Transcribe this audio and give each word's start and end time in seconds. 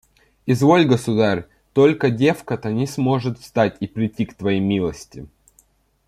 –«Изволь, 0.47 0.85
государь; 0.87 1.45
только 1.73 2.09
девка-то 2.09 2.71
не 2.71 2.87
сможет 2.87 3.37
встать 3.37 3.77
и 3.81 3.85
придти 3.87 4.25
к 4.25 4.33
твоей 4.33 4.59
милости». 4.59 5.27